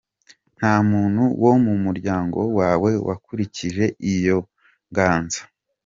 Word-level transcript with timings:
Nta 0.57 0.73
muntu 0.89 1.23
wo 1.43 1.53
mu 1.65 1.73
muryango 1.83 2.39
wawe 2.57 2.91
wakurikije 3.07 3.85
iyo 4.13 4.37
nganzo?. 4.89 5.41